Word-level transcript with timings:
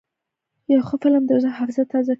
یو 0.73 0.81
ښه 0.87 0.95
فلم 1.01 1.23
د 1.27 1.31
زړه 1.41 1.51
حافظه 1.57 1.83
تازه 1.91 2.07
کوي. 2.07 2.09